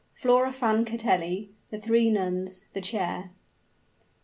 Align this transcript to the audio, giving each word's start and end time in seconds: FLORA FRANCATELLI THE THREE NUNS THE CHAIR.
FLORA 0.15 0.51
FRANCATELLI 0.51 1.51
THE 1.69 1.77
THREE 1.77 2.09
NUNS 2.09 2.65
THE 2.73 2.81
CHAIR. 2.81 3.29